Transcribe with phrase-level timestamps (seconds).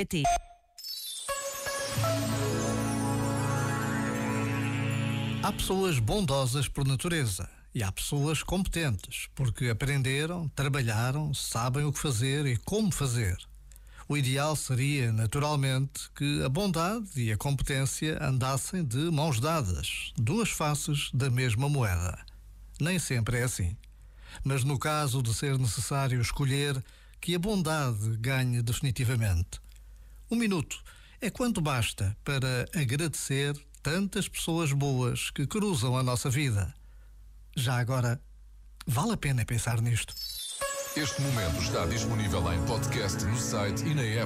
[0.00, 0.22] pt
[5.42, 11.98] Há pessoas bondosas por natureza e há pessoas competentes porque aprenderam, trabalharam, sabem o que
[11.98, 13.36] fazer e como fazer.
[14.08, 20.50] O ideal seria, naturalmente, que a bondade e a competência andassem de mãos dadas, duas
[20.50, 22.18] faces da mesma moeda.
[22.80, 23.76] Nem sempre é assim.
[24.42, 26.82] Mas no caso de ser necessário escolher,
[27.20, 29.60] que a bondade ganhe definitivamente.
[30.30, 30.80] Um minuto
[31.20, 33.52] é quanto basta para agradecer
[33.82, 36.72] tantas pessoas boas que cruzam a nossa vida.
[37.56, 38.20] Já agora,
[38.86, 40.14] vale a pena pensar nisto.
[40.96, 44.18] Este momento está disponível em podcast no site e na app.